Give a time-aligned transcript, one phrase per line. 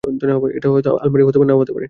[0.57, 1.37] এটা হয়ত আলমারিও হতে
[1.37, 1.79] পারে।